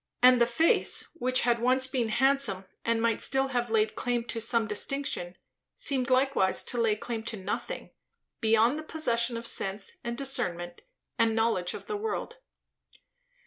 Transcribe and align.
And 0.23 0.41
the 0.41 0.47
face, 0.47 1.09
which 1.13 1.41
had 1.41 1.59
once 1.59 1.85
been 1.85 2.09
handsome, 2.09 2.65
and 2.83 3.03
might 3.03 3.21
still 3.21 3.49
have 3.49 3.69
laid 3.69 3.93
claim 3.93 4.23
to 4.29 4.41
some 4.41 4.65
distinction, 4.65 5.37
seemed 5.75 6.09
likewise 6.09 6.63
to 6.63 6.81
lay 6.81 6.95
claim 6.95 7.21
to 7.25 7.37
nothing, 7.37 7.91
beyond 8.39 8.79
the 8.79 8.83
possession 8.83 9.37
of 9.37 9.45
sense 9.45 9.97
and 10.03 10.17
discernment 10.17 10.81
and 11.19 11.35
knowledge 11.35 11.75
of 11.75 11.85
the 11.85 11.97
world. 11.97 12.37